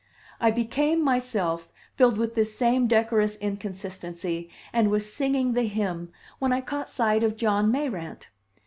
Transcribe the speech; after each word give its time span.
I 0.39 0.49
became, 0.49 1.03
myself, 1.03 1.71
filled 1.93 2.17
with 2.17 2.33
this 2.33 2.55
same 2.57 2.87
decorous 2.87 3.35
inconsistency, 3.35 4.49
and 4.73 4.89
was 4.89 5.13
singing 5.13 5.53
the 5.53 5.65
hymn, 5.67 6.11
when 6.39 6.51
I 6.51 6.59
caught 6.61 6.89
sight 6.89 7.21
of 7.21 7.37
John 7.37 7.69
Mayrant. 7.71 8.25